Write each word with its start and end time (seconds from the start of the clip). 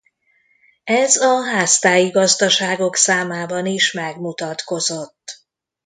Ez 0.83 1.15
a 1.15 1.43
háztáji 1.45 2.09
gazdaságok 2.09 2.95
számában 2.95 3.65
is 3.65 3.91
megmutatkozott. 3.93 5.41